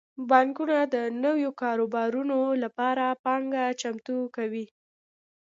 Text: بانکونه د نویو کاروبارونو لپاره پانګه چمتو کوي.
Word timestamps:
بانکونه 0.29 0.77
د 0.95 0.95
نویو 1.23 1.51
کاروبارونو 1.61 2.39
لپاره 2.63 3.05
پانګه 3.23 3.63
چمتو 3.81 4.17
کوي. 4.35 4.65